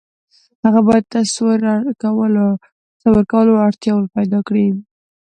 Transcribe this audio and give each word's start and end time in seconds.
هغه 0.63 0.79
بايد 0.87 1.03
د 1.07 1.13
تصور 1.13 1.59
کولو 3.33 3.49
وړتيا 3.59 3.93
پيدا 4.15 4.39
کړي. 4.47 4.67